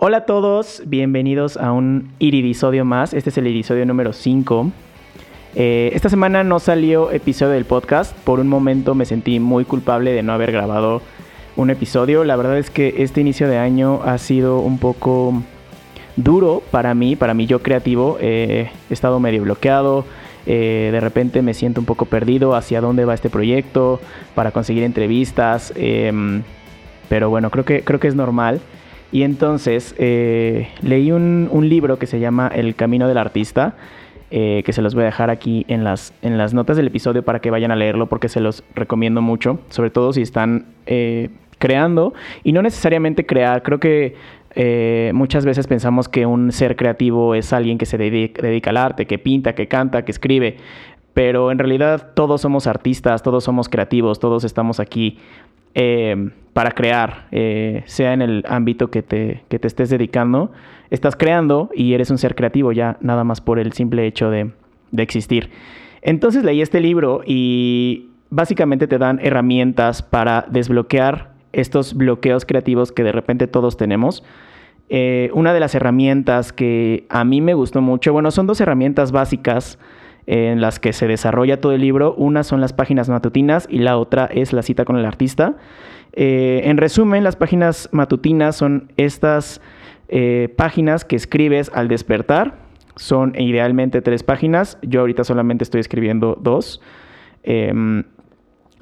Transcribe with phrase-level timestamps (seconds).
[0.00, 3.12] Hola a todos, bienvenidos a un iridisodio más.
[3.14, 4.70] Este es el iridisodio número 5.
[5.56, 8.16] Eh, esta semana no salió episodio del podcast.
[8.18, 11.02] Por un momento me sentí muy culpable de no haber grabado
[11.56, 12.22] un episodio.
[12.22, 15.42] La verdad es que este inicio de año ha sido un poco
[16.14, 18.18] duro para mí, para mí yo creativo.
[18.20, 20.04] he estado medio bloqueado.
[20.46, 23.98] Eh, de repente me siento un poco perdido hacia dónde va este proyecto
[24.36, 25.72] para conseguir entrevistas.
[25.74, 26.44] Em,
[27.08, 28.60] pero bueno, creo que, creo que es normal.
[29.10, 33.74] Y entonces eh, leí un, libro que se llama El Camino del Artista,
[34.30, 37.22] eh, que se los voy a dejar aquí en las, en las notas del episodio
[37.24, 41.30] para que vayan a leerlo porque se los recomiendo mucho, sobre todo si están eh,
[41.58, 42.12] creando.
[42.44, 44.14] Y no necesariamente crear, creo que
[45.14, 49.16] muchas veces pensamos que un ser creativo es alguien que se dedica al arte, que
[49.16, 50.56] pinta, que canta, que escribe,
[51.14, 55.18] pero en realidad todos somos artistas, todos somos creativos, todos estamos aquí
[55.74, 60.50] eh, para crear, eh, sea en el ámbito que te, que te estés dedicando,
[60.90, 64.50] estás creando y eres un ser creativo ya nada más por el simple hecho de,
[64.90, 65.50] de existir.
[66.02, 73.02] Entonces leí este libro y básicamente te dan herramientas para desbloquear estos bloqueos creativos que
[73.02, 74.24] de repente todos tenemos.
[74.90, 79.12] Eh, una de las herramientas que a mí me gustó mucho, bueno, son dos herramientas
[79.12, 79.78] básicas
[80.30, 82.14] en las que se desarrolla todo el libro.
[82.14, 85.56] Una son las páginas matutinas y la otra es la cita con el artista.
[86.12, 89.62] Eh, en resumen, las páginas matutinas son estas
[90.08, 92.58] eh, páginas que escribes al despertar.
[92.96, 94.76] Son idealmente tres páginas.
[94.82, 96.82] Yo ahorita solamente estoy escribiendo dos.
[97.42, 98.04] Em,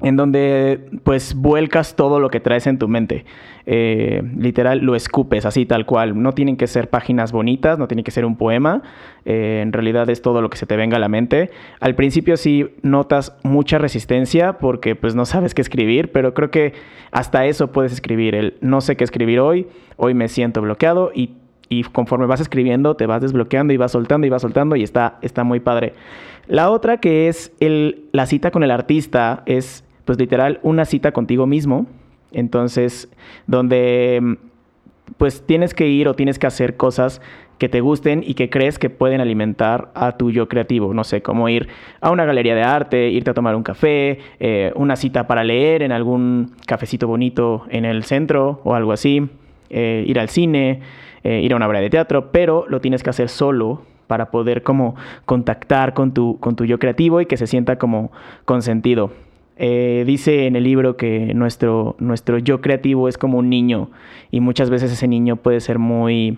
[0.01, 3.25] en donde pues vuelcas todo lo que traes en tu mente.
[3.65, 6.21] Eh, literal, lo escupes así tal cual.
[6.21, 8.81] No tienen que ser páginas bonitas, no tiene que ser un poema.
[9.25, 11.51] Eh, en realidad es todo lo que se te venga a la mente.
[11.79, 16.73] Al principio sí notas mucha resistencia porque pues no sabes qué escribir, pero creo que
[17.11, 18.35] hasta eso puedes escribir.
[18.35, 19.67] El no sé qué escribir hoy,
[19.97, 21.35] hoy me siento bloqueado y,
[21.91, 25.43] conforme vas escribiendo te vas desbloqueando y vas soltando y vas soltando y está, está
[25.43, 25.93] muy padre.
[26.47, 31.11] La otra que es el, la cita con el artista es pues literal una cita
[31.11, 31.85] contigo mismo.
[32.31, 33.11] Entonces,
[33.45, 34.37] donde
[35.17, 37.21] pues tienes que ir o tienes que hacer cosas
[37.57, 40.93] que te gusten y que crees que pueden alimentar a tu yo creativo.
[40.93, 41.67] No sé, como ir
[41.99, 45.81] a una galería de arte, irte a tomar un café, eh, una cita para leer
[45.81, 49.27] en algún cafecito bonito en el centro o algo así,
[49.69, 50.81] eh, ir al cine,
[51.23, 54.63] eh, ir a una obra de teatro, pero lo tienes que hacer solo para poder
[54.63, 54.95] como
[55.25, 58.11] contactar con tu, con tu yo creativo y que se sienta como
[58.45, 59.11] consentido.
[59.59, 63.89] Eh, dice en el libro que nuestro, nuestro yo creativo es como un niño
[64.29, 66.37] y muchas veces ese niño puede ser muy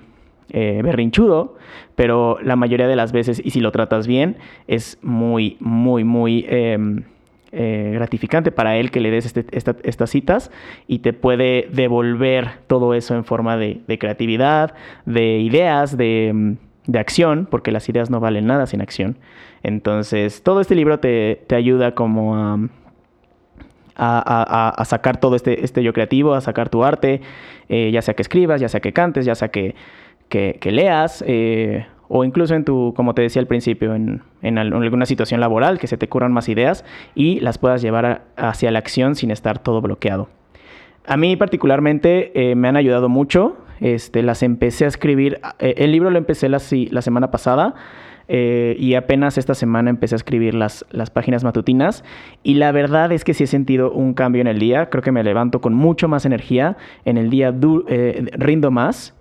[0.51, 1.57] eh, berrinchudo,
[1.95, 4.37] pero la mayoría de las veces, y si lo tratas bien,
[4.67, 7.03] es muy, muy, muy em,
[7.51, 10.49] eh, gratificante para él que le des este, estas citas
[10.87, 14.73] y te puede devolver todo eso en forma de, creatividad,
[15.05, 16.55] de ideas, de,
[16.87, 19.17] de, acción, porque las ideas no valen nada sin acción.
[19.61, 22.59] Entonces, todo este libro te, te ayuda como a
[23.99, 27.21] a, sacar todo este, este yo creativo, a sacar tu arte,
[27.67, 29.75] eh, ya sea que escribas, ya sea que cantes, ya sea que,
[30.29, 35.05] que, leas, eh, o incluso en tu, como te decía al principio, en, en, alguna
[35.05, 39.15] situación laboral, que se te ocurran más ideas y las puedas llevar hacia la acción
[39.15, 40.29] sin estar todo bloqueado.
[41.05, 46.09] A mí particularmente eh, me han ayudado mucho, este, las empecé a escribir, el libro
[46.09, 46.59] lo empecé la,
[46.91, 47.75] la semana pasada,
[48.31, 52.03] eh, y apenas esta semana empecé a escribir las, las páginas matutinas.
[52.43, 55.11] Y la verdad es que sí he sentido un cambio en el día, creo que
[55.11, 57.53] me levanto con mucho más energía, en el día
[57.87, 59.15] eh, rindo más.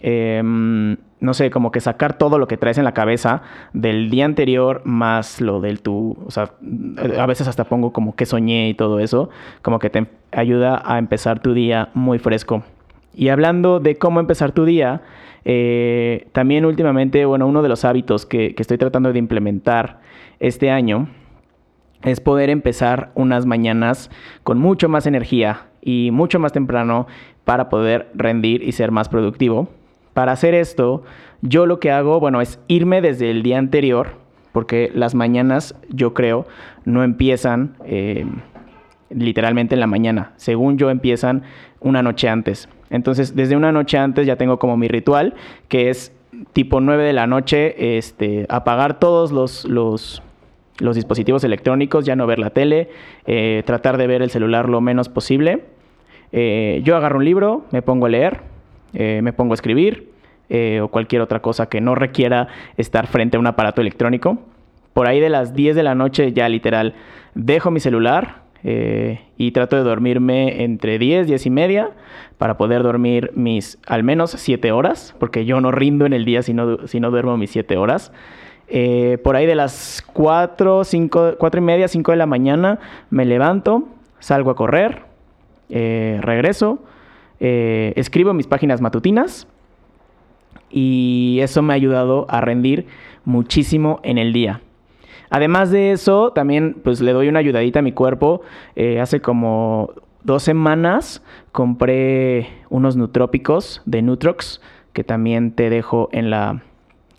[0.00, 3.42] Em, no sé, como que sacar todo lo que traes en la cabeza
[3.72, 6.52] del día anterior más lo del tu, o sea,
[7.18, 9.28] a veces hasta pongo como que soñé y todo eso,
[9.62, 12.62] como que te ayuda a empezar tu día muy fresco.
[13.14, 15.02] Y hablando de cómo empezar tu día,
[15.44, 20.00] eh, también últimamente, bueno, uno de los hábitos que, estoy tratando de implementar
[20.40, 21.08] este año
[22.02, 24.10] es poder empezar unas mañanas
[24.44, 27.06] con mucho más energía y mucho más temprano
[27.44, 29.68] para poder rendir y ser más productivo.
[30.12, 31.02] Para hacer esto,
[31.40, 34.08] yo lo que hago, bueno, es irme desde el día anterior,
[34.52, 36.46] porque las mañanas, yo creo,
[36.84, 38.26] no empiezan eh,
[39.10, 40.32] literalmente en la mañana.
[40.36, 41.42] Según yo, empiezan
[41.80, 42.68] una noche antes.
[42.90, 45.34] Entonces, desde una noche antes ya tengo como mi ritual,
[45.68, 46.12] que es
[46.52, 50.22] tipo 9 de la noche, este, apagar todos los, los,
[50.94, 52.90] dispositivos electrónicos, ya no ver la tele,
[53.26, 55.64] eh, tratar de ver el celular lo menos posible.
[56.32, 58.42] Eh, yo agarro un libro, me pongo a leer,
[58.94, 60.16] eh, me pongo a escribir
[60.80, 64.38] o cualquier otra cosa que no requiera estar frente a un aparato electrónico.
[64.94, 66.94] Por ahí de las 10 de la noche ya literal
[67.34, 71.90] dejo mi celular, eh, y trato de dormirme entre 10, 10 y media
[72.38, 76.42] para poder dormir mis al menos 7 horas, porque yo no rindo en el día
[76.42, 78.12] si no, si no duermo mis 7 horas.
[78.68, 82.78] Eh, por ahí de las 4, 5, 4 y media, 5 de la mañana
[83.10, 83.88] me levanto,
[84.18, 85.02] salgo a correr,
[85.70, 86.82] eh, regreso,
[87.40, 89.46] escribo mis páginas matutinas
[90.70, 92.86] y eso me ha ayudado a rendir
[93.24, 94.60] muchísimo en el día.
[95.30, 98.42] Además de eso, también pues le doy una ayudadita a mi cuerpo.
[98.76, 99.90] Eh, hace como
[100.22, 101.22] dos semanas
[101.52, 104.60] compré unos nutrópicos de Nutrox
[104.92, 106.62] que también te dejo en la,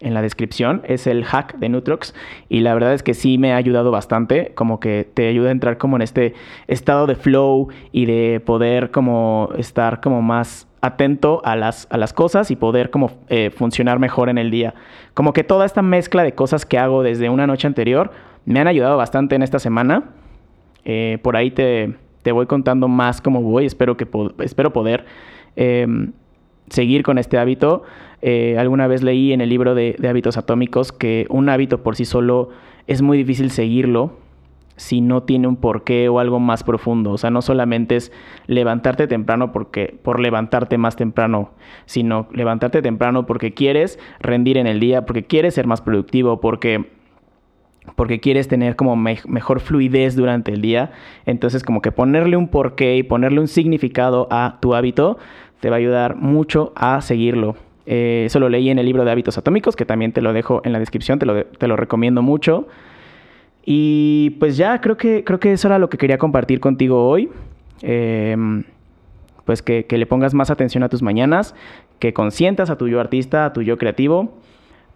[0.01, 0.81] en la descripción.
[0.85, 2.13] Es el hack de Nutrox
[2.47, 5.51] y la verdad es que sí me ha ayudado bastante, como que te ayuda a
[5.51, 6.33] entrar como en este
[6.67, 12.13] estado de flow y de poder como estar como más atento a las, a las
[12.13, 14.73] cosas y poder como eh, funcionar mejor en el día.
[15.13, 18.11] Como que toda esta mezcla de cosas que hago desde una noche anterior
[18.45, 20.11] me han ayudado bastante en esta semana.
[20.85, 21.95] Eh, por ahí te,
[22.31, 23.65] voy contando más cómo voy.
[23.65, 24.07] Espero, que
[24.39, 25.05] espero poder
[25.55, 26.13] em,
[26.69, 27.83] seguir con este hábito.
[28.21, 32.05] Eh, alguna vez leí en el libro de hábitos atómicos que un hábito por sí
[32.05, 32.49] solo
[32.87, 34.13] es muy difícil seguirlo
[34.79, 37.11] si no tiene un porqué o algo más profundo.
[37.11, 38.11] O sea, no solamente es
[38.47, 41.51] levantarte temprano porque, por levantarte más temprano,
[41.85, 46.91] sino levantarte temprano porque quieres rendir en el día, porque quieres ser más productivo, porque,
[47.95, 50.93] porque quieres tener como mejor fluidez durante el día.
[51.25, 55.17] Entonces, como que ponerle un porqué y ponerle un significado a tu hábito
[55.59, 57.55] te va a ayudar mucho a seguirlo.
[57.85, 60.61] Eh, eso lo leí en el libro de hábitos atómicos, que también te lo dejo
[60.63, 62.67] en la descripción, te lo, te lo recomiendo mucho.
[63.65, 67.29] Y pues ya, creo que, creo que eso era lo que quería compartir contigo hoy.
[67.81, 68.63] Em,
[69.45, 71.55] pues que, le pongas más atención a tus mañanas,
[71.97, 74.33] que consientas a tu yo artista, a tu yo creativo,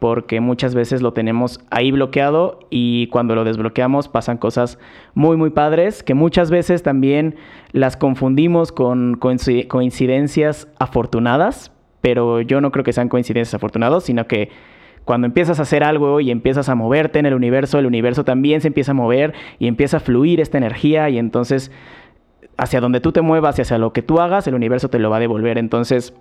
[0.04, 4.78] porque muchas veces lo tenemos ahí bloqueado y cuando lo desbloqueamos pasan cosas
[5.14, 7.38] muy, muy padres, que muchas veces también
[7.72, 11.72] las confundimos con coincidencias afortunadas,
[12.02, 14.50] pero yo no creo que sean coincidencias afortunadas, sino que
[15.06, 18.60] cuando empiezas a hacer algo y empiezas a moverte en el universo, el universo también
[18.60, 21.72] se empieza a mover y empieza a fluir esta energía y entonces
[22.58, 25.10] hacia donde tú te muevas y hacia lo que tú hagas, el universo te lo
[25.10, 25.58] va a devolver.
[25.58, 26.14] Entonces,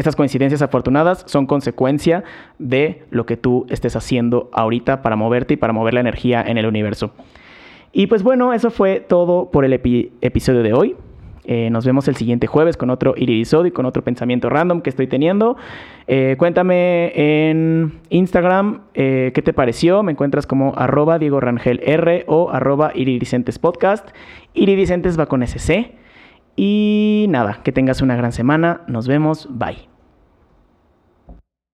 [0.00, 2.24] estas coincidencias afortunadas son consecuencia
[2.58, 6.58] de lo que tú estés haciendo ahorita para moverte y para mover la energía en
[6.58, 7.12] el universo.
[7.92, 10.96] Y pues bueno, eso fue todo por el episodio de hoy.
[11.44, 14.90] Eh, nos vemos el siguiente jueves con otro iridisodio y con otro pensamiento random que
[14.90, 15.56] estoy teniendo.
[16.06, 20.02] Eh, cuéntame en Instagram eh, qué te pareció.
[20.02, 24.08] Me encuentras como arroba Diego Rangel R o arroba iridicentes podcast.
[24.54, 25.92] Iridicentes va con SC.
[26.56, 28.82] Y nada, que tengas una gran semana.
[28.86, 29.48] Nos vemos.
[29.50, 29.88] Bye.